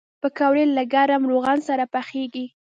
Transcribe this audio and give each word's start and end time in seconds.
پکورې 0.21 0.63
له 0.77 0.83
ګرم 0.93 1.21
روغن 1.31 1.59
سره 1.67 1.85
پخېږي 1.93 2.45